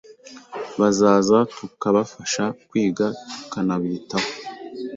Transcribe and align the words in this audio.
bazaza 0.79 1.37
tukabafasha 1.57 2.43
kwiga 2.67 3.05
tukanabitaho 3.37 4.29